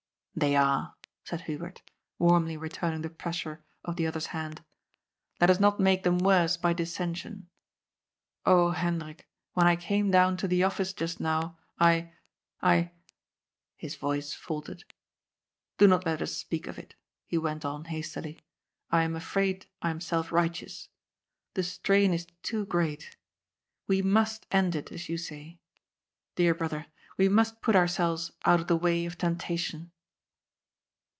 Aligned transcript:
"They 0.41 0.55
are," 0.55 0.95
said 1.23 1.41
Hubert, 1.41 1.83
warmly 2.17 2.55
returning 2.57 3.01
the 3.01 3.09
pressure 3.11 3.63
of 3.83 3.95
the 3.95 4.07
other's 4.07 4.27
hand." 4.27 4.63
Let 5.41 5.49
us 5.51 5.59
not 5.59 5.79
make 5.79 6.03
them 6.03 6.17
worse 6.17 6.57
by 6.57 6.73
dis 6.73 6.97
sension. 6.97 7.43
Oh, 8.45 8.71
Hendrik, 8.71 9.27
when 9.53 9.67
I 9.67 9.75
came 9.75 10.09
down 10.09 10.37
to 10.37 10.47
the 10.47 10.63
Office 10.63 10.93
just 10.93 11.19
now, 11.19 11.59
I— 11.79 12.13
I" 12.61 12.91
his 13.77 13.95
voice 13.97 14.33
faltered. 14.33 14.85
"Do 15.77 15.85
not 15.85 16.05
let 16.07 16.21
us 16.23 16.33
speak 16.35 16.65
of 16.65 16.79
it," 16.79 16.95
he 17.27 17.37
went 17.37 17.63
on 17.65 17.85
hastily." 17.85 18.39
I 18.89 19.03
am 19.03 19.15
afraid 19.17 19.67
I 19.81 19.91
am 19.91 19.99
self 20.01 20.29
^ 20.29 20.31
righteous. 20.31 20.87
The 21.55 21.61
strain 21.61 22.13
is 22.13 22.25
too 22.41 22.65
great. 22.65 23.15
We 23.85 24.01
must 24.01 24.47
end 24.49 24.75
it, 24.75 24.91
as 24.93 25.07
you 25.09 25.17
say. 25.19 25.59
Dear 26.35 26.55
brother, 26.55 26.87
we 27.17 27.27
must 27.29 27.61
put 27.61 27.75
ourselves 27.75 28.31
out 28.43 28.61
of 28.61 28.67
the 28.67 28.77
way 28.77 29.05
of 29.05 29.17
temptation." 29.19 29.91